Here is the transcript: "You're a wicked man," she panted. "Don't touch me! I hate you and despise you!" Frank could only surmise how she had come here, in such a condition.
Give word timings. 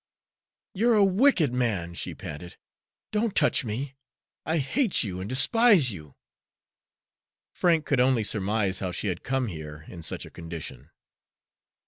"You're 0.73 0.95
a 0.95 1.03
wicked 1.05 1.53
man," 1.53 1.93
she 1.93 2.15
panted. 2.15 2.57
"Don't 3.11 3.35
touch 3.35 3.63
me! 3.63 3.97
I 4.47 4.57
hate 4.57 5.03
you 5.03 5.19
and 5.19 5.29
despise 5.29 5.91
you!" 5.91 6.15
Frank 7.53 7.85
could 7.85 7.99
only 7.99 8.23
surmise 8.23 8.79
how 8.79 8.89
she 8.89 9.09
had 9.09 9.21
come 9.21 9.45
here, 9.45 9.85
in 9.87 10.01
such 10.01 10.25
a 10.25 10.31
condition. 10.31 10.89